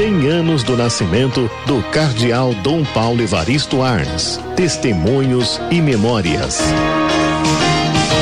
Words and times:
100 0.00 0.28
anos 0.28 0.62
do 0.62 0.78
nascimento 0.78 1.50
do 1.66 1.82
cardeal 1.90 2.54
Dom 2.54 2.82
Paulo 2.82 3.20
Evaristo 3.20 3.82
Arns. 3.82 4.40
Testemunhos 4.56 5.60
e 5.70 5.78
memórias. 5.78 6.58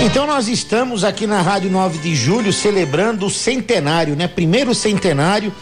Então 0.04 0.27
nós 0.27 0.49
estamos 0.49 1.04
aqui 1.04 1.25
na 1.25 1.41
Rádio 1.41 1.71
9 1.71 1.99
de 1.99 2.17
Julho 2.17 2.53
celebrando 2.53 3.27
o 3.27 3.30
centenário, 3.30 4.17
né? 4.17 4.27
Primeiro 4.27 4.75
centenário 4.75 5.54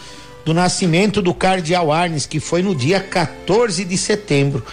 do 0.43 0.55
nascimento 0.55 1.21
do 1.21 1.35
cardeal 1.35 1.91
Arnes, 1.91 2.25
que 2.25 2.39
foi 2.39 2.63
no 2.63 2.73
dia 2.73 2.99
14 2.99 3.85
de 3.85 3.95
setembro. 3.95 4.65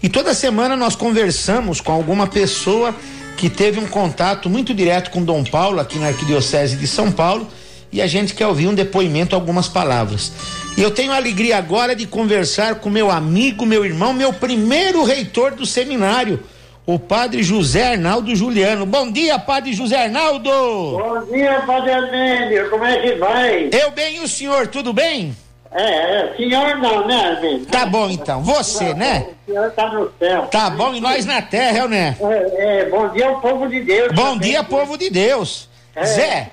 E 0.00 0.08
toda 0.08 0.32
semana 0.32 0.76
nós 0.76 0.94
conversamos 0.94 1.80
com 1.80 1.90
alguma 1.90 2.28
pessoa 2.28 2.94
que 3.36 3.50
teve 3.50 3.80
um 3.80 3.88
contato 3.88 4.48
muito 4.48 4.72
direto 4.72 5.10
com 5.10 5.24
Dom 5.24 5.42
Paulo 5.42 5.80
aqui 5.80 5.98
na 5.98 6.06
Arquidiocese 6.06 6.76
de 6.76 6.86
São 6.86 7.10
Paulo 7.10 7.48
e 7.90 8.00
a 8.00 8.06
gente 8.06 8.34
quer 8.34 8.46
ouvir 8.46 8.68
um 8.68 8.74
depoimento, 8.74 9.34
algumas 9.34 9.66
palavras. 9.66 10.30
E 10.76 10.82
eu 10.82 10.90
tenho 10.90 11.12
a 11.12 11.16
alegria 11.16 11.58
agora 11.58 11.94
de 11.94 12.06
conversar 12.06 12.76
com 12.76 12.88
meu 12.88 13.10
amigo, 13.10 13.66
meu 13.66 13.84
irmão, 13.84 14.12
meu 14.12 14.32
primeiro 14.32 15.04
reitor 15.04 15.54
do 15.54 15.66
seminário, 15.66 16.42
o 16.86 16.98
padre 16.98 17.42
José 17.42 17.92
Arnaldo 17.92 18.34
Juliano. 18.34 18.86
Bom 18.86 19.10
dia, 19.12 19.38
padre 19.38 19.74
José 19.74 20.04
Arnaldo! 20.04 20.50
Bom 20.50 21.24
dia, 21.30 21.62
padre 21.66 21.92
Armênio, 21.92 22.70
como 22.70 22.84
é 22.84 22.98
que 22.98 23.14
vai? 23.16 23.70
Eu 23.70 23.90
bem 23.90 24.16
e 24.16 24.20
o 24.20 24.28
senhor, 24.28 24.66
tudo 24.66 24.92
bem? 24.94 25.36
É, 25.70 25.82
é, 26.20 26.34
senhor 26.36 26.76
não, 26.78 27.06
né, 27.06 27.32
Armênio? 27.36 27.66
Tá 27.66 27.84
bom 27.84 28.08
então, 28.08 28.42
você, 28.42 28.94
né? 28.94 29.26
O 29.46 29.52
senhor 29.52 29.70
tá 29.72 29.88
no 29.92 30.10
céu. 30.18 30.42
Tá 30.50 30.70
bom, 30.70 30.94
e 30.94 31.00
nós 31.00 31.26
na 31.26 31.42
terra, 31.42 31.86
né? 31.86 32.16
É, 32.20 32.80
é, 32.80 32.84
bom 32.86 33.08
dia 33.08 33.26
ao 33.26 33.40
povo 33.40 33.68
de 33.68 33.80
Deus. 33.82 34.12
Bom 34.12 34.32
também. 34.32 34.50
dia, 34.50 34.64
povo 34.64 34.96
de 34.96 35.10
Deus. 35.10 35.68
É. 35.94 36.04
Zé, 36.06 36.50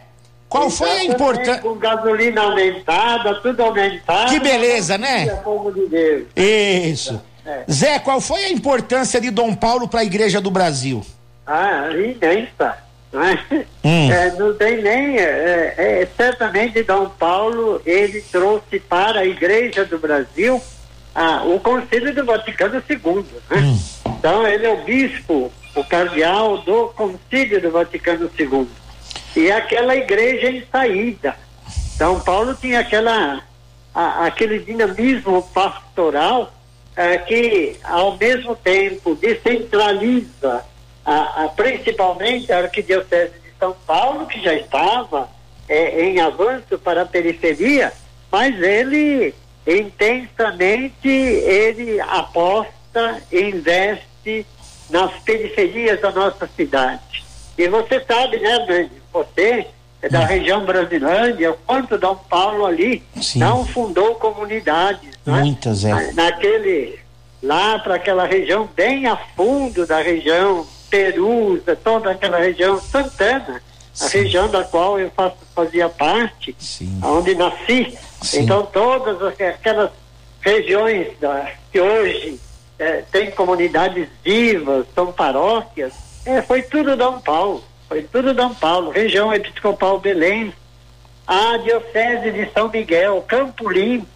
qual 0.49 0.69
foi 0.69 0.89
a 0.89 1.03
importância. 1.05 1.61
Com 1.61 1.75
gasolina 1.75 2.41
aumentada, 2.41 3.35
tudo 3.35 3.61
aumentado. 3.61 4.31
Que 4.31 4.39
beleza, 4.39 4.97
né? 4.97 5.27
de. 5.89 6.25
Isso. 6.35 7.21
É. 7.45 7.63
Zé, 7.71 7.99
qual 7.99 8.19
foi 8.19 8.45
a 8.45 8.49
importância 8.51 9.21
de 9.21 9.29
Dom 9.29 9.53
Paulo 9.53 9.87
para 9.87 10.01
a 10.01 10.03
Igreja 10.03 10.41
do 10.41 10.49
Brasil? 10.49 11.05
Ah, 11.45 11.89
imensa. 11.91 12.77
Não, 13.11 13.23
é? 13.23 13.39
Hum. 13.83 14.11
É, 14.11 14.31
não 14.31 14.53
tem 14.55 14.81
nem. 14.81 15.17
É, 15.17 15.73
é, 15.77 16.07
certamente, 16.17 16.83
Dom 16.83 17.09
Paulo 17.09 17.81
ele 17.85 18.21
trouxe 18.21 18.79
para 18.79 19.21
a 19.21 19.25
Igreja 19.25 19.85
do 19.85 19.97
Brasil 19.97 20.61
ah, 21.15 21.43
o 21.45 21.59
Concílio 21.59 22.13
do 22.13 22.25
Vaticano 22.25 22.83
II. 22.89 23.25
Né? 23.49 23.79
Então, 24.05 24.45
ele 24.45 24.65
é 24.65 24.69
o 24.69 24.83
bispo, 24.83 25.51
o 25.75 25.83
cardeal 25.83 26.57
do 26.59 26.89
Concílio 26.89 27.61
do 27.61 27.71
Vaticano 27.71 28.29
II. 28.37 28.67
E 29.35 29.51
aquela 29.51 29.95
igreja 29.95 30.49
em 30.49 30.63
saída. 30.71 31.35
São 31.97 32.19
Paulo 32.19 32.55
tinha 32.55 32.79
aquela, 32.79 33.41
a- 33.93 34.25
aquele 34.25 34.59
dinamismo 34.59 35.41
pastoral 35.53 36.53
eh, 36.95 37.17
que, 37.19 37.77
ao 37.83 38.17
mesmo 38.17 38.55
tempo, 38.55 39.15
descentraliza 39.15 40.65
a- 41.05 41.45
a- 41.45 41.49
principalmente 41.49 42.51
a 42.51 42.59
Arquidiocese 42.59 43.33
de 43.33 43.51
São 43.59 43.73
Paulo, 43.87 44.25
que 44.27 44.41
já 44.41 44.53
estava 44.53 45.29
eh, 45.69 46.01
em 46.05 46.19
avanço 46.19 46.77
para 46.79 47.03
a 47.03 47.05
periferia, 47.05 47.93
mas 48.31 48.59
ele 48.61 49.33
intensamente 49.67 51.07
ele 51.07 51.99
aposta, 52.01 53.21
investe 53.31 54.45
nas 54.89 55.11
periferias 55.19 56.01
da 56.01 56.11
nossa 56.11 56.49
cidade. 56.55 57.23
E 57.57 57.67
você 57.67 58.03
sabe, 58.05 58.37
né, 58.39 58.65
Brandi, 58.65 58.98
você 59.11 59.67
é 60.01 60.07
da 60.09 60.25
região 60.25 60.63
Brasilândia, 60.65 61.51
o 61.51 61.57
quanto 61.65 61.97
Dom 61.97 62.15
Paulo 62.15 62.65
ali 62.65 63.03
Sim. 63.21 63.39
não 63.39 63.65
fundou 63.65 64.15
comunidades. 64.15 65.09
né? 65.25 65.39
Muitas, 65.41 65.83
é. 65.83 65.89
Na- 66.13 66.23
Naquele, 66.25 66.99
lá 67.43 67.79
para 67.79 67.95
aquela 67.95 68.25
região 68.25 68.69
bem 68.75 69.07
a 69.07 69.17
fundo 69.35 69.85
da 69.85 70.01
região 70.01 70.65
Perusa, 70.89 71.75
toda 71.75 72.11
aquela 72.11 72.39
região 72.39 72.79
Santana, 72.81 73.61
a 74.01 74.07
Sim. 74.07 74.19
região 74.19 74.47
da 74.47 74.63
qual 74.63 74.99
eu 74.99 75.11
faço, 75.11 75.35
fazia 75.53 75.89
parte, 75.89 76.55
Sim. 76.57 76.99
onde 77.03 77.35
nasci. 77.35 77.97
Sim. 78.21 78.41
Então 78.43 78.65
todas 78.65 79.21
as- 79.21 79.39
aquelas 79.41 79.91
regiões 80.41 81.07
da, 81.19 81.51
que 81.71 81.79
hoje 81.79 82.39
eh, 82.79 83.03
tem 83.11 83.29
comunidades 83.31 84.07
vivas, 84.23 84.85
são 84.95 85.11
paróquias, 85.11 85.91
eh, 86.25 86.41
foi 86.41 86.61
tudo 86.61 86.95
Dom 86.95 87.19
Paulo, 87.19 87.61
foi 87.89 88.03
tudo 88.03 88.35
Dom 88.35 88.53
Paulo, 88.53 88.91
região 88.91 89.33
episcopal 89.33 89.99
Belém, 89.99 90.53
a 91.25 91.57
diocese 91.57 92.31
de 92.31 92.47
São 92.53 92.69
Miguel, 92.69 93.25
Campo 93.27 93.67
Limpo, 93.67 94.07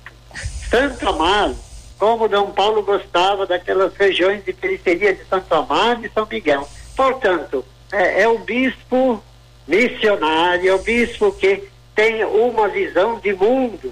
Santo 0.70 1.10
Amaro, 1.10 1.56
como 1.98 2.30
Dom 2.30 2.52
Paulo 2.52 2.84
gostava 2.84 3.48
daquelas 3.48 3.96
regiões 3.96 4.46
de 4.46 4.54
periferia 4.54 5.16
de 5.16 5.26
Santo 5.26 5.54
Amaro 5.56 6.06
e 6.06 6.10
São 6.10 6.28
Miguel. 6.30 6.70
Portanto, 6.96 7.66
é, 7.92 8.22
é 8.22 8.28
o 8.28 8.38
bispo 8.38 9.24
missionário, 9.68 10.70
é 10.70 10.76
o 10.76 10.80
bispo 10.80 11.32
que 11.32 11.64
tem 11.96 12.24
uma 12.24 12.68
visão 12.68 13.20
de 13.20 13.34
mundo, 13.34 13.92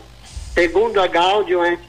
segundo 0.54 1.02
a 1.02 1.08
Gaudium 1.08 1.66
et 1.66 1.80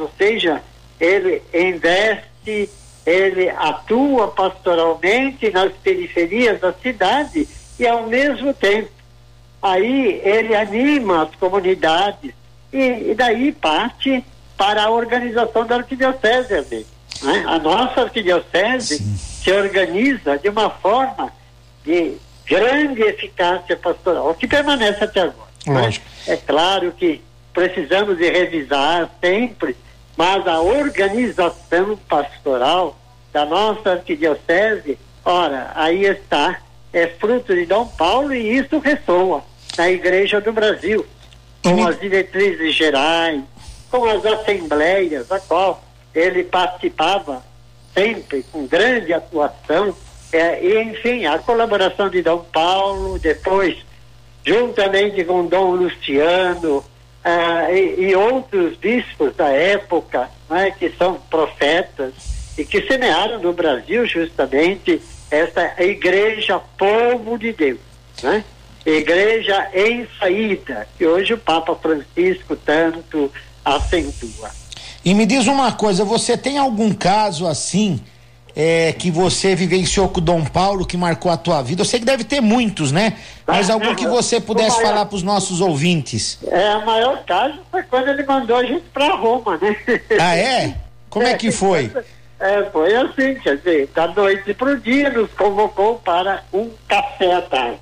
ou 0.00 0.10
seja, 0.18 0.62
ele 0.98 1.42
investe, 1.52 2.70
ele 3.06 3.48
atua 3.50 4.28
pastoralmente 4.28 5.48
nas 5.50 5.72
periferias 5.74 6.60
da 6.60 6.72
cidade 6.72 7.48
e 7.78 7.86
ao 7.86 8.08
mesmo 8.08 8.52
tempo 8.52 8.90
aí 9.62 10.20
ele 10.24 10.56
anima 10.56 11.22
as 11.22 11.34
comunidades 11.36 12.32
e, 12.72 13.10
e 13.10 13.14
daí 13.14 13.52
parte 13.52 14.24
para 14.56 14.84
a 14.84 14.90
organização 14.90 15.64
da 15.64 15.76
arquidiocese 15.76 16.86
né? 17.22 17.44
a 17.46 17.58
nossa 17.60 18.02
arquidiocese 18.02 18.98
se 18.98 19.52
organiza 19.52 20.36
de 20.38 20.48
uma 20.48 20.68
forma 20.68 21.32
de 21.84 22.16
grande 22.44 23.02
eficácia 23.02 23.76
pastoral 23.76 24.34
que 24.34 24.48
permanece 24.48 25.04
até 25.04 25.20
agora 25.20 25.46
né? 25.66 25.90
É 26.26 26.36
claro 26.36 26.92
que 26.92 27.22
precisamos 27.52 28.18
de 28.18 28.28
revisar 28.28 29.08
sempre 29.20 29.76
mas 30.16 30.46
a 30.46 30.60
organização 30.60 31.96
pastoral 32.08 32.96
da 33.32 33.44
nossa 33.44 33.92
arquidiocese, 33.92 34.98
ora, 35.24 35.72
aí 35.74 36.04
está, 36.06 36.60
é 36.92 37.06
fruto 37.06 37.54
de 37.54 37.66
Dom 37.66 37.86
Paulo 37.86 38.32
e 38.32 38.56
isso 38.56 38.78
ressoa 38.78 39.44
na 39.76 39.90
Igreja 39.90 40.40
do 40.40 40.52
Brasil, 40.52 41.04
com 41.62 41.86
as 41.86 42.00
diretrizes 42.00 42.74
gerais, 42.74 43.42
com 43.90 44.04
as 44.06 44.24
assembleias, 44.24 45.30
a 45.30 45.38
qual 45.38 45.82
ele 46.14 46.44
participava 46.44 47.44
sempre 47.92 48.42
com 48.50 48.66
grande 48.66 49.12
atuação, 49.12 49.94
é, 50.32 50.64
e 50.64 50.82
enfim, 50.82 51.26
a 51.26 51.38
colaboração 51.38 52.08
de 52.08 52.22
Dom 52.22 52.44
Paulo, 52.52 53.18
depois 53.18 53.76
juntamente 54.44 55.24
com 55.24 55.46
Dom 55.46 55.72
Luciano 55.72 56.84
ah, 57.28 57.72
e, 57.72 58.10
e 58.10 58.14
outros 58.14 58.76
bispos 58.76 59.34
da 59.34 59.48
época, 59.48 60.30
né, 60.48 60.70
que 60.70 60.88
são 60.90 61.14
profetas 61.28 62.14
e 62.56 62.64
que 62.64 62.80
semearam 62.86 63.40
no 63.40 63.52
Brasil 63.52 64.06
justamente 64.06 65.02
essa 65.28 65.82
igreja 65.82 66.60
povo 66.78 67.36
de 67.36 67.52
Deus, 67.52 67.80
né? 68.22 68.44
Igreja 68.86 69.68
em 69.74 70.06
saída, 70.20 70.86
que 70.96 71.04
hoje 71.04 71.34
o 71.34 71.38
Papa 71.38 71.74
Francisco 71.74 72.54
tanto 72.54 73.32
acentua. 73.64 74.48
E 75.04 75.12
me 75.12 75.26
diz 75.26 75.48
uma 75.48 75.72
coisa, 75.72 76.04
você 76.04 76.36
tem 76.36 76.58
algum 76.58 76.94
caso 76.94 77.48
assim 77.48 78.00
é, 78.56 78.92
que 78.92 79.10
você 79.10 79.54
vivenciou 79.54 80.08
com 80.08 80.18
o 80.18 80.22
Dom 80.22 80.42
Paulo 80.44 80.86
que 80.86 80.96
marcou 80.96 81.30
a 81.30 81.36
tua 81.36 81.60
vida? 81.62 81.82
Eu 81.82 81.84
sei 81.84 82.00
que 82.00 82.06
deve 82.06 82.24
ter 82.24 82.40
muitos, 82.40 82.90
né? 82.90 83.12
Mas 83.46 83.68
algum 83.68 83.94
que 83.94 84.06
você 84.08 84.40
pudesse 84.40 84.70
O 84.70 84.76
maior- 84.78 84.88
falar 84.88 85.06
para 85.06 85.16
os 85.16 85.22
nossos 85.22 85.60
ouvintes. 85.60 86.38
É, 86.46 86.76
o 86.76 86.86
maior 86.86 87.22
caso 87.24 87.58
foi 87.70 87.82
quando 87.82 88.08
ele 88.08 88.24
mandou 88.24 88.56
a 88.56 88.64
gente 88.64 88.84
para 88.94 89.14
Roma, 89.14 89.58
né? 89.60 89.76
Ah, 90.18 90.34
é? 90.34 90.74
Como 91.10 91.26
é 91.26 91.34
que 91.34 91.52
foi? 91.52 91.92
É, 92.40 92.62
foi 92.72 92.94
assim, 92.96 93.34
quer 93.36 93.56
dizer, 93.58 93.90
da 93.94 94.08
noite 94.08 94.52
pro 94.54 94.78
dia 94.80 95.10
nos 95.10 95.30
convocou 95.32 95.96
para 96.04 96.42
um 96.52 96.70
café 96.88 97.32
à 97.34 97.42
tarde. 97.42 97.78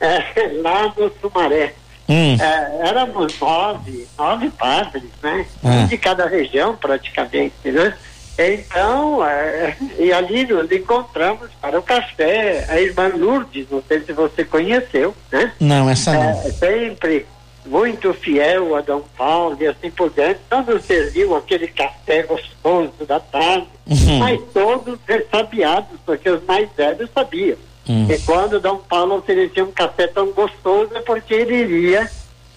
É, 0.00 0.48
lá 0.62 0.92
no 0.96 1.12
Sumaré. 1.20 1.74
Hum. 2.08 2.36
É, 2.40 2.88
éramos 2.88 3.38
nove, 3.38 4.06
nove 4.18 4.50
padres, 4.50 5.04
né? 5.22 5.46
Ah. 5.62 5.68
Um 5.68 5.86
de 5.86 5.96
cada 5.96 6.26
região, 6.26 6.74
praticamente, 6.76 7.54
né? 7.64 7.94
Então, 8.38 9.24
é, 9.26 9.76
e 9.98 10.12
ali 10.12 10.46
nos 10.46 10.70
encontramos 10.72 11.50
para 11.60 11.78
o 11.78 11.82
café, 11.82 12.66
a 12.68 12.80
irmã 12.80 13.08
Lourdes, 13.14 13.66
não 13.70 13.82
sei 13.86 14.00
se 14.00 14.12
você 14.12 14.44
conheceu, 14.44 15.14
né? 15.30 15.52
Não, 15.60 15.88
essa 15.88 16.12
não. 16.12 16.22
É, 16.22 16.34
sempre 16.50 17.26
muito 17.66 18.12
fiel 18.14 18.74
a 18.74 18.80
Dom 18.80 19.02
Paulo 19.16 19.56
e 19.60 19.66
assim 19.66 19.90
por 19.90 20.10
diante. 20.10 20.40
Nos 20.66 20.84
serviu 20.84 21.36
aquele 21.36 21.68
café 21.68 22.22
gostoso 22.22 23.04
da 23.06 23.20
tarde, 23.20 23.66
Uhum. 23.84 24.18
mas 24.18 24.40
todos 24.54 24.98
ressabiados, 25.06 25.98
porque 26.06 26.30
os 26.30 26.42
mais 26.44 26.68
velhos 26.76 27.10
sabiam. 27.12 27.56
Hum. 27.88 28.06
E 28.08 28.16
quando 28.20 28.60
Dom 28.60 28.76
Paulo 28.78 29.16
oferecia 29.16 29.64
um 29.64 29.72
café 29.72 30.06
tão 30.06 30.30
gostoso 30.32 30.90
é 30.94 31.00
porque 31.00 31.34
ele 31.34 31.54
iria 31.56 32.08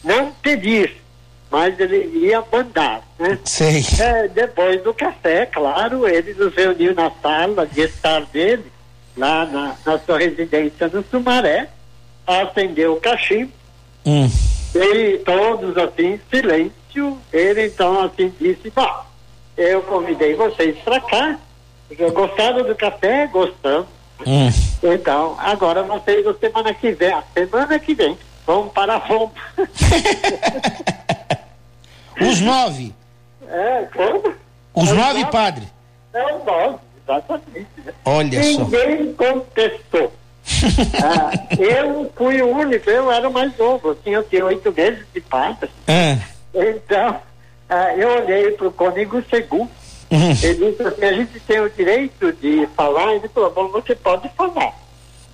não 0.03 0.31
pedir, 0.41 0.95
mas 1.49 1.79
ele 1.79 2.25
ia 2.25 2.43
mandar, 2.51 3.01
né? 3.19 3.39
Sei. 3.45 3.83
É, 3.99 4.27
depois 4.27 4.83
do 4.83 4.93
café, 4.93 5.45
claro, 5.45 6.07
ele 6.07 6.33
nos 6.33 6.53
reuniu 6.55 6.93
na 6.93 7.11
sala 7.21 7.65
de 7.65 7.81
estar 7.81 8.25
dele, 8.25 8.65
lá 9.15 9.45
na, 9.45 9.75
na 9.85 9.99
sua 9.99 10.17
residência 10.19 10.87
no 10.89 11.03
Sumaré, 11.09 11.69
acendeu 12.25 12.93
o 12.93 12.99
cachimbo, 13.01 13.51
Hum. 14.05 14.29
e 14.75 15.17
todos 15.19 15.75
assim, 15.77 16.19
silêncio, 16.29 17.17
ele 17.33 17.65
então 17.65 18.03
assim 18.03 18.31
disse, 18.39 18.69
bom, 18.69 19.05
eu 19.57 19.81
convidei 19.81 20.35
vocês 20.35 20.77
para 20.83 20.99
cá, 20.99 21.39
gostaram 22.13 22.63
do 22.63 22.75
café? 22.75 23.27
Gostamos. 23.27 23.87
Hum. 24.25 24.49
Então, 24.83 25.35
agora 25.39 25.81
vocês, 25.83 26.25
na 26.25 26.33
semana 26.35 26.73
que 26.73 26.91
vem, 26.91 27.11
a 27.11 27.23
semana 27.33 27.79
que 27.79 27.93
vem, 27.93 28.17
vão 28.45 28.67
para 28.69 28.97
Roma. 28.97 29.31
Os 32.21 32.41
nove. 32.41 32.93
é, 33.47 33.87
como? 33.95 34.33
Os 34.73 34.91
nove 34.91 35.19
nove? 35.19 35.31
padres. 35.31 35.67
É 36.13 36.23
o 36.33 36.43
nome, 36.45 36.77
exatamente. 37.03 37.67
Olha 38.05 38.43
só. 38.43 38.63
Ninguém 38.63 39.13
contestou. 39.13 40.11
Ah, 41.03 41.31
eu 41.57 42.11
fui 42.15 42.41
o 42.41 42.49
único, 42.49 42.89
eu 42.89 43.11
era 43.11 43.27
o 43.27 43.33
mais 43.33 43.55
novo, 43.57 43.95
tinha, 44.03 44.17
eu 44.17 44.23
tinha 44.23 44.45
oito 44.45 44.71
meses 44.71 45.03
de 45.13 45.19
padre. 45.21 45.69
Ah. 45.87 46.17
Então, 46.53 47.19
ah, 47.69 47.93
eu 47.95 48.09
olhei 48.23 48.51
para 48.51 48.67
o 48.67 48.71
cônego 48.71 49.23
Segu, 49.29 49.69
Hum. 50.11 50.29
ele 50.43 50.71
disse 50.71 50.83
assim, 50.83 51.03
a 51.05 51.13
gente 51.13 51.39
tem 51.41 51.59
o 51.59 51.69
direito 51.69 52.31
de 52.33 52.67
falar, 52.75 53.13
ele 53.15 53.27
falou, 53.29 53.51
bom, 53.51 53.67
você 53.69 53.95
pode 53.95 54.29
falar, 54.29 54.71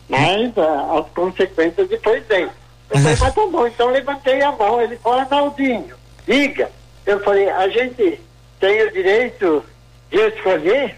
mas 0.08 0.58
ah, 0.58 1.00
as 1.00 1.14
consequências 1.14 1.90
depois 1.90 2.26
vem. 2.28 2.44
Eu 2.90 2.98
falei, 3.00 3.18
mas 3.20 3.34
tá 3.36 3.46
bom, 3.48 3.68
então 3.68 3.90
levantei 3.92 4.42
a 4.42 4.52
mão, 4.54 4.82
ele 4.82 4.96
falou, 4.98 5.20
Arnaldinho, 5.20 5.94
diga. 6.26 6.70
Eu 7.06 7.20
falei, 7.22 7.50
a 7.50 7.68
gente 7.70 8.20
tem 8.60 8.82
o 8.84 8.92
direito 8.92 9.64
de 10.10 10.18
escolher? 10.28 10.96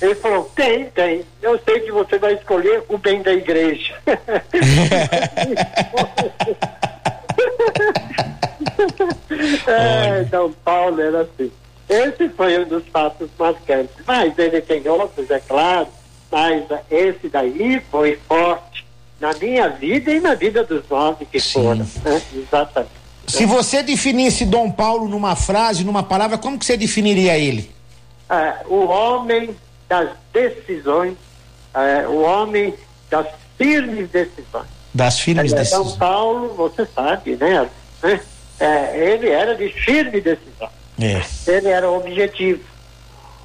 Ele 0.00 0.14
falou, 0.16 0.50
tem, 0.54 0.86
tem. 0.90 1.24
Eu 1.40 1.58
sei 1.64 1.80
que 1.80 1.90
você 1.90 2.18
vai 2.18 2.34
escolher 2.34 2.82
o 2.88 2.98
bem 2.98 3.22
da 3.22 3.32
igreja. 3.32 3.94
é, 9.66 10.26
Paulo 10.64 11.00
era 11.00 11.22
assim. 11.22 11.50
Esse 11.88 12.28
foi 12.30 12.58
um 12.58 12.68
dos 12.68 12.84
fatos 12.88 13.30
marcantes. 13.38 13.94
Mas 14.06 14.36
ele 14.38 14.60
tem 14.60 14.86
outros, 14.88 15.30
é 15.30 15.38
claro. 15.40 15.88
Mas 16.30 16.64
esse 16.90 17.28
daí 17.28 17.80
foi 17.90 18.18
forte 18.28 18.84
na 19.20 19.32
minha 19.34 19.68
vida 19.68 20.10
e 20.12 20.20
na 20.20 20.34
vida 20.34 20.64
dos 20.64 20.86
nove 20.88 21.24
que 21.24 21.40
Sim. 21.40 21.62
foram. 21.62 21.86
Né? 22.04 22.22
Exatamente. 22.34 23.05
Se 23.26 23.44
você 23.44 23.82
definisse 23.82 24.44
Dom 24.44 24.70
Paulo 24.70 25.08
numa 25.08 25.34
frase, 25.34 25.84
numa 25.84 26.02
palavra, 26.02 26.38
como 26.38 26.58
que 26.58 26.64
você 26.64 26.76
definiria 26.76 27.36
ele? 27.36 27.70
Ah, 28.28 28.60
o 28.66 28.86
homem 28.86 29.56
das 29.88 30.10
decisões, 30.32 31.14
ah, 31.74 32.08
o 32.08 32.22
homem 32.22 32.74
das 33.10 33.26
firmes 33.56 34.08
decisões. 34.10 34.66
Das 34.94 35.20
firmes 35.20 35.52
É, 35.52 35.56
decisões. 35.56 35.88
São 35.88 35.98
Paulo, 35.98 36.54
você 36.54 36.86
sabe, 36.86 37.36
né? 37.36 37.68
né? 38.02 38.20
É, 38.58 39.12
ele 39.12 39.28
era 39.28 39.54
de 39.54 39.68
firme 39.68 40.20
decisão. 40.20 40.68
É. 41.00 41.22
Ele 41.46 41.68
era 41.68 41.90
objetivo. 41.90 42.62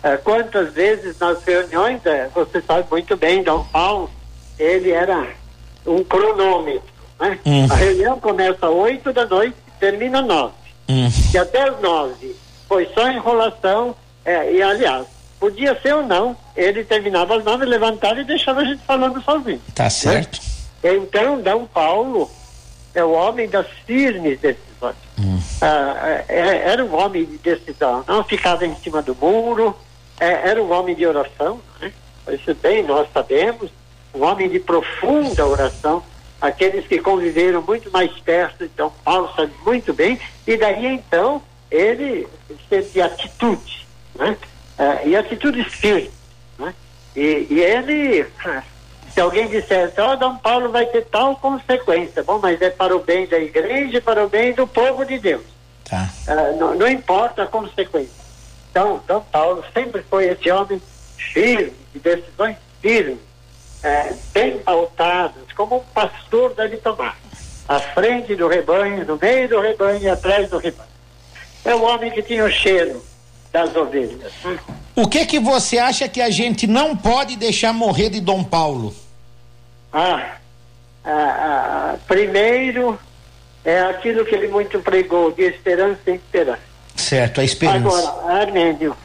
É, 0.04 0.18
quantas 0.18 0.74
vezes 0.74 1.20
nas 1.20 1.44
reuniões, 1.44 2.04
é, 2.06 2.30
você 2.34 2.62
sabe 2.62 2.88
muito 2.90 3.16
bem, 3.18 3.44
Dom 3.44 3.64
Paulo, 3.66 4.10
ele 4.58 4.92
era 4.92 5.28
um 5.86 6.04
cronômetro. 6.04 6.90
Né? 7.20 7.40
Hum. 7.46 7.68
A 7.70 7.76
reunião 7.76 8.20
começa 8.20 8.66
às 8.66 8.72
8 8.74 9.14
da 9.14 9.26
noite 9.26 9.56
termina 9.86 10.22
9. 10.22 10.54
Hum. 10.88 11.10
Até 11.42 11.64
às 11.68 11.82
9 11.82 12.36
foi 12.70 12.88
só 12.94 13.10
enrolação. 13.10 13.96
é, 14.24 14.54
e 14.54 14.62
aliás, 14.62 15.08
podia 15.40 15.78
ser 15.82 15.96
ou 15.96 16.04
não, 16.06 16.38
ele 16.56 16.84
terminava 16.86 17.36
às 17.38 17.44
9, 17.44 17.66
levantava 17.66 18.22
e 18.22 18.24
deixava 18.24 18.62
a 18.62 18.66
gente 18.66 18.84
falando 18.86 19.20
sozinho. 19.24 19.60
Tá 19.74 19.90
certo. 19.90 20.40
Então, 20.84 21.42
Dom 21.42 21.66
Paulo 21.66 22.30
é 22.94 23.04
o 23.04 23.12
homem 23.12 23.50
das 23.50 23.66
firmes 23.86 24.40
decisões. 24.40 24.96
Ah, 25.62 26.24
é- 26.28 26.70
era 26.72 26.84
um 26.86 26.96
homem 26.96 27.26
de 27.26 27.38
decisão, 27.40 28.04
não 28.08 28.24
ficava 28.24 28.66
em 28.66 28.76
cima 28.76 29.02
do 29.02 29.16
muro, 29.16 29.76
é, 30.20 30.50
era 30.50 30.62
um 30.62 30.72
homem 30.72 30.96
de 30.96 31.06
oração, 31.06 31.60
né? 31.80 31.92
isso 32.32 32.54
bem 32.56 32.84
nós 32.84 33.08
sabemos, 33.14 33.70
um 34.14 34.24
homem 34.24 34.50
de 34.50 34.60
profunda 34.60 35.46
oração. 35.46 36.04
Aqueles 36.42 36.88
que 36.88 37.00
conviveram 37.00 37.62
muito 37.62 37.92
mais 37.92 38.12
perto 38.20 38.68
Dom 38.76 38.92
Paulo 39.06 39.32
sabem 39.36 39.56
muito 39.64 39.94
bem, 39.94 40.20
e 40.48 40.58
daí 40.58 40.88
então 40.88 41.42
ele 41.70 42.28
teve 42.68 43.00
atitude, 43.00 43.88
né? 44.16 44.36
Ah, 44.78 45.04
e 45.06 45.16
atitudes 45.16 45.68
firmes. 45.68 46.12
Né? 46.58 46.74
E, 47.16 47.48
e 47.50 47.60
ele, 47.60 48.26
se 49.14 49.22
alguém 49.22 49.48
dissesse, 49.48 50.02
ó, 50.02 50.16
Dom 50.16 50.38
Paulo 50.38 50.72
vai 50.72 50.88
ter 50.88 51.06
tal 51.06 51.36
consequência, 51.36 52.24
bom, 52.24 52.40
mas 52.40 52.60
é 52.62 52.72
para 52.72 52.96
o 52.96 53.00
bem 53.00 53.28
da 53.28 53.38
igreja 53.38 54.00
e 54.00 54.02
para 54.02 54.26
o 54.26 54.30
bem 54.30 54.54
do 54.54 54.66
povo 54.66 55.06
de 55.06 55.20
Deus. 55.20 55.44
Tá. 55.88 56.10
Ah, 56.28 56.54
não, 56.58 56.74
não 56.74 56.88
importa 56.88 57.44
a 57.44 57.48
consequência. 57.48 58.22
Então, 58.72 59.02
Dom 59.08 59.22
Paulo 59.32 59.64
sempre 59.74 60.02
foi 60.10 60.30
esse 60.30 60.50
homem 60.50 60.82
firme, 61.18 61.74
de 61.94 62.00
decisões 62.00 62.58
firmes, 62.82 63.20
eh, 63.84 64.14
bem 64.34 64.60
pautadas, 64.60 65.52
como 65.56 65.78
um 65.78 65.84
pastor 65.94 66.54
deve 66.54 66.78
tomar. 66.78 67.18
À 67.68 67.80
frente 67.80 68.36
do 68.36 68.48
rebanho, 68.48 69.06
no 69.06 69.18
meio 69.18 69.48
do 69.48 69.62
rebanho 69.62 70.02
e 70.02 70.10
atrás 70.10 70.50
do 70.50 70.58
rebanho. 70.58 70.90
É 71.64 71.74
o 71.74 71.84
homem 71.84 72.12
que 72.12 72.22
tinha 72.22 72.44
o 72.44 72.52
cheiro 72.52 73.02
das 73.52 73.76
ovelhas. 73.76 74.34
O 74.96 75.08
que 75.08 75.26
que 75.26 75.40
você 75.40 75.78
acha 75.78 76.08
que 76.08 76.22
a 76.22 76.30
gente 76.30 76.68
não 76.68 76.96
pode 76.96 77.36
deixar 77.36 77.74
morrer 77.74 78.10
de 78.10 78.20
Dom 78.20 78.44
Paulo? 78.44 78.94
Ah, 79.94 80.36
ah, 81.04 81.12
ah, 81.14 81.96
primeiro 82.08 83.00
é 83.64 83.80
aquilo 83.82 84.26
que 84.26 84.36
ele 84.36 84.48
muito 84.48 84.80
pregou, 84.80 85.32
de 85.32 85.44
esperança 85.44 86.00
em 86.08 86.16
esperança. 86.16 86.62
Certo, 86.96 87.42
a 87.42 87.44
esperança. 87.44 88.10
Agora, 88.10 88.42
Armênio, 88.42 88.96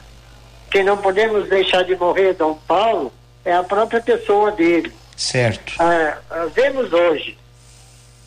que 0.71 0.83
não 0.83 0.97
podemos 0.97 1.49
deixar 1.49 1.83
de 1.85 1.95
morrer 1.97 2.35
Dom 2.35 2.59
Paulo 2.67 3.13
é 3.47 3.55
a 3.55 3.63
própria 3.63 4.01
pessoa 4.01 4.51
dele. 4.51 4.93
Certo. 5.17 5.75
Ah, 5.79 6.19
ah, 6.29 6.47
vemos 6.53 6.93
hoje 6.93 7.39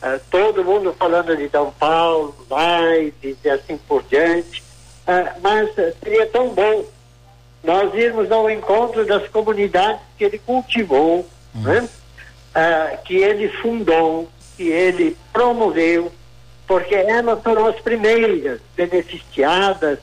ah, 0.02 0.18
todo 0.30 0.64
mundo 0.64 0.96
falando 0.98 1.36
de 1.36 1.46
Dom 1.48 1.70
Paulo, 1.78 2.34
lives 2.50 3.36
e 3.44 3.50
assim 3.50 3.76
por 3.76 4.02
diante, 4.04 4.64
Ah, 5.06 5.34
mas 5.42 5.68
ah, 5.78 5.92
seria 6.02 6.26
tão 6.26 6.48
bom 6.48 6.84
nós 7.62 7.94
irmos 7.94 8.32
ao 8.32 8.50
encontro 8.50 9.04
das 9.04 9.28
comunidades 9.28 10.00
que 10.16 10.24
ele 10.24 10.38
cultivou, 10.38 11.28
né? 11.54 11.86
Ah, 12.54 12.96
que 13.04 13.16
ele 13.16 13.48
fundou, 13.60 14.26
que 14.56 14.68
ele 14.68 15.16
promoveu, 15.32 16.10
porque 16.66 16.94
elas 16.94 17.42
foram 17.42 17.66
as 17.66 17.78
primeiras 17.80 18.60
beneficiadas 18.74 19.98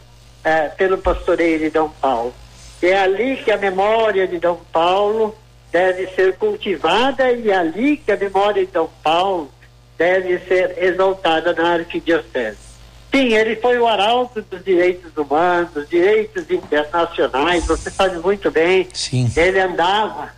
pelo 0.77 0.97
pastoreio 0.97 1.59
de 1.59 1.69
Dom 1.69 1.89
Paulo. 1.99 2.33
É 2.81 2.97
ali 2.97 3.37
que 3.37 3.51
a 3.51 3.57
memória 3.57 4.27
de 4.27 4.39
Dom 4.39 4.59
Paulo 4.71 5.35
deve 5.71 6.07
ser 6.07 6.35
cultivada 6.37 7.31
e 7.31 7.49
é 7.49 7.55
ali 7.55 7.97
que 7.97 8.11
a 8.11 8.17
memória 8.17 8.65
de 8.65 8.71
Dom 8.71 8.89
Paulo 9.03 9.51
deve 9.97 10.39
ser 10.39 10.77
exaltada 10.81 11.53
na 11.53 11.73
arquidiocese. 11.73 12.67
Sim, 13.11 13.33
ele 13.33 13.55
foi 13.55 13.79
o 13.79 13.87
arauto 13.87 14.41
dos 14.41 14.63
direitos 14.63 15.15
humanos, 15.15 15.89
direitos 15.89 16.49
internacionais, 16.51 17.65
você 17.65 17.89
sabe 17.89 18.19
muito 18.19 18.51
bem. 18.51 18.87
Sim. 18.93 19.31
Ele 19.35 19.59
andava 19.59 20.29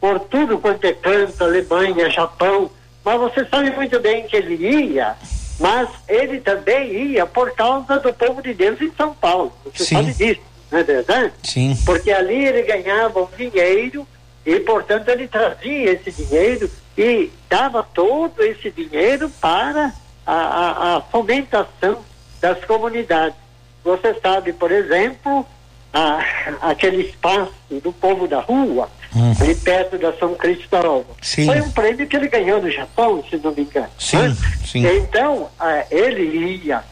por 0.00 0.20
tudo 0.20 0.58
quanto 0.58 0.84
é 0.84 0.92
canto, 0.92 1.42
Alemanha, 1.42 2.10
Japão, 2.10 2.70
mas 3.04 3.18
você 3.18 3.44
sabe 3.46 3.70
muito 3.70 3.98
bem 3.98 4.24
que 4.26 4.36
ele 4.36 4.54
ia, 4.54 5.16
mas 5.58 5.88
ele 6.08 6.40
também 6.40 6.92
ia 6.92 7.26
por 7.26 7.52
causa 7.52 7.98
do 7.98 8.12
povo 8.12 8.42
de 8.42 8.54
Deus 8.54 8.80
em 8.80 8.92
São 8.92 9.14
Paulo. 9.14 9.52
Você 9.64 9.84
Sim. 9.84 9.94
sabe 9.96 10.14
disso, 10.14 10.40
não 10.72 10.78
é 10.78 10.82
verdade? 10.82 11.32
Sim. 11.44 11.76
Porque 11.84 12.10
ali 12.10 12.46
ele 12.46 12.62
ganhava 12.62 13.20
um 13.20 13.28
dinheiro 13.36 14.08
e, 14.44 14.58
portanto, 14.60 15.08
ele 15.08 15.28
trazia 15.28 15.92
esse 15.92 16.10
dinheiro 16.10 16.70
e 16.96 17.30
dava 17.48 17.82
todo 17.82 18.42
esse 18.42 18.70
dinheiro 18.70 19.30
para 19.40 19.92
a, 20.26 20.32
a, 20.32 20.96
a 20.96 21.00
fomentação 21.02 21.98
das 22.40 22.64
comunidades. 22.64 23.36
Você 23.84 24.14
sabe, 24.20 24.52
por 24.52 24.72
exemplo, 24.72 25.46
a, 25.92 26.24
aquele 26.62 27.02
espaço 27.02 27.52
do 27.70 27.92
povo 27.92 28.26
da 28.26 28.40
rua, 28.40 28.88
Hum. 29.14 29.34
ali 29.42 29.54
perto 29.54 29.98
da 29.98 30.10
São 30.14 30.34
Cristóvão. 30.34 31.04
Sim. 31.20 31.44
Foi 31.44 31.60
um 31.60 31.70
prêmio 31.70 32.06
que 32.06 32.16
ele 32.16 32.28
ganhou 32.28 32.62
no 32.62 32.70
Japão, 32.70 33.22
se 33.28 33.36
não 33.36 33.52
me 33.52 33.60
engano. 33.60 33.90
Sim, 33.98 34.16
né? 34.16 34.36
sim. 34.64 34.86
Então, 34.86 35.50
ah, 35.60 35.84
ele 35.90 36.62
ia, 36.64 36.82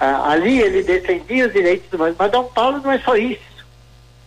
ah, 0.00 0.30
ali 0.30 0.60
ele 0.60 0.82
defendia 0.82 1.46
os 1.46 1.52
direitos 1.52 1.92
humanos, 1.92 2.16
mas 2.18 2.30
Dom 2.30 2.44
Paulo 2.44 2.80
não 2.80 2.92
é 2.92 2.98
só 3.00 3.16
isso. 3.16 3.66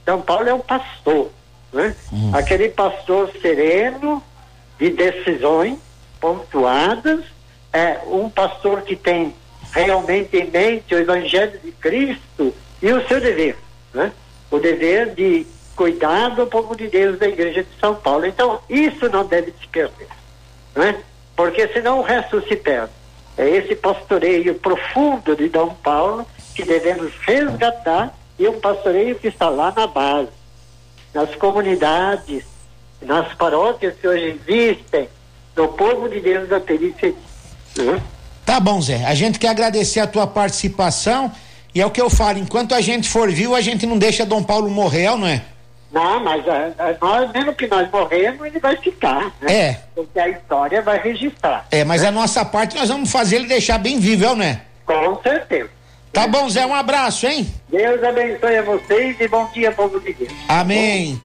Dom 0.06 0.22
Paulo 0.22 0.50
é 0.50 0.54
um 0.54 0.60
pastor, 0.60 1.30
né? 1.72 1.96
Aquele 2.34 2.70
pastor 2.70 3.32
sereno, 3.42 4.22
de 4.78 4.90
decisões 4.90 5.78
pontuadas, 6.20 7.24
é 7.72 8.00
um 8.08 8.30
pastor 8.30 8.82
que 8.82 8.96
tem 8.96 9.34
realmente 9.72 10.36
em 10.36 10.50
mente 10.50 10.94
o 10.94 11.00
Evangelho 11.00 11.58
de 11.63 11.72
Cristo 11.72 12.54
e 12.82 12.92
o 12.92 13.08
seu 13.08 13.22
dever, 13.22 13.58
né? 13.94 14.12
O 14.50 14.60
dever 14.60 15.13
de 15.16 15.46
cuidar 15.75 16.30
do 16.30 16.46
povo 16.48 16.75
de 16.75 16.88
Deus 16.88 17.18
da 17.18 17.28
Igreja 17.28 17.63
de 17.63 17.80
São 17.80 17.96
Paulo. 17.96 18.25
Então, 18.25 18.60
isso 18.70 19.08
não 19.10 19.25
deve 19.25 19.54
se 19.60 19.68
perder, 19.68 20.08
né? 20.75 21.01
Porque 21.36 21.68
senão 21.70 22.00
o 22.00 22.04
resto 22.04 22.46
se 22.48 22.56
perde. 22.56 22.92
É 23.38 23.48
esse 23.50 23.76
pastoreio 23.76 24.56
profundo 24.56 25.36
de 25.36 25.48
Dom 25.50 25.74
Paulo 25.84 26.26
que 26.54 26.64
devemos 26.64 27.12
resgatar 27.26 28.14
e 28.38 28.48
um 28.48 28.60
pastoreio 28.60 29.16
que 29.16 29.28
está 29.28 29.50
lá 29.50 29.72
na 29.76 29.88
base, 29.88 30.30
nas 31.14 31.34
comunidades, 31.36 32.44
nas 33.02 33.34
paróquias 33.34 33.96
que 34.00 34.08
hoje 34.08 34.40
existem, 34.48 35.08
no 35.56 35.68
povo 35.70 36.10
de 36.10 36.20
Deus 36.20 36.50
da 36.50 36.60
periferia. 36.60 37.16
Né? 37.78 38.02
Tá 38.46 38.60
bom, 38.60 38.82
Zé. 38.82 39.06
A 39.06 39.14
gente 39.14 39.40
quer 39.40 39.50
agradecer 39.50 40.00
a 40.00 40.08
tua 40.08 40.28
participação 40.28 41.32
e 41.74 41.80
é 41.80 41.86
o 41.86 41.92
que 41.92 42.02
eu 42.02 42.10
falo, 42.10 42.38
enquanto 42.38 42.76
a 42.76 42.82
gente 42.82 43.08
for 43.08 43.32
vivo, 43.32 43.56
a 43.56 43.62
gente 43.62 43.86
não 43.86 43.98
deixa 43.98 44.26
Dom 44.26 44.44
Paulo 44.44 44.70
morrer, 44.70 45.16
não 45.16 45.28
é? 45.28 45.42
Não, 45.92 46.24
mas 46.24 46.48
a, 46.48 46.72
a, 46.80 46.96
nós, 47.02 47.32
mesmo 47.32 47.54
que 47.54 47.68
nós 47.68 47.90
morremos, 47.92 48.46
ele 48.46 48.60
vai 48.60 48.78
ficar. 48.78 49.32
Né? 49.42 49.54
É. 49.54 49.80
Porque 49.94 50.20
a 50.20 50.30
história 50.30 50.82
vai 50.82 51.00
registrar. 51.00 51.66
É, 51.70 51.84
mas 51.84 52.04
a 52.04 52.12
nossa 52.12 52.46
parte 52.46 52.76
nós 52.76 52.88
vamos 52.88 53.12
fazer 53.12 53.38
ele 53.38 53.48
deixar 53.48 53.78
bem 53.78 54.00
vivo, 54.00 54.36
não 54.36 54.46
é? 54.46 54.62
Com 54.86 55.22
certeza. 55.22 55.70
Tá 56.14 56.28
bom, 56.28 56.50
Zé, 56.50 56.66
um 56.66 56.74
abraço, 56.74 57.26
hein? 57.26 57.48
Deus 57.70 58.04
abençoe 58.04 58.58
a 58.58 58.64
vocês 58.64 59.16
e 59.20 59.28
bom 59.28 59.50
dia, 59.54 59.72
povo 59.72 60.00
de 60.00 60.14
Deus. 60.14 60.32
Amém. 60.48 61.20